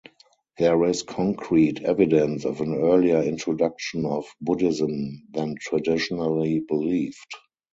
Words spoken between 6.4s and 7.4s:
believed.